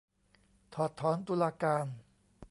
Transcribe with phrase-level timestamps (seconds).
[0.73, 1.85] ถอดถอนตุลาการ?